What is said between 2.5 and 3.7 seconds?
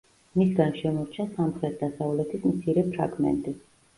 მცირე ფრაგმენტი.